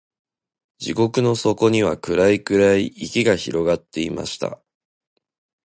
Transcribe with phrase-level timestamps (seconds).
[0.79, 4.59] 地獄の底には、暗い暗い池が広がっていました。